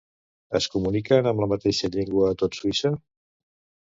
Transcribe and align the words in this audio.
Es 0.59 0.67
comuniquen 0.75 1.29
amb 1.31 1.43
la 1.43 1.47
mateixa 1.51 1.89
llengua 1.97 2.31
a 2.31 2.39
tot 2.43 2.57
Suïssa? 2.61 2.93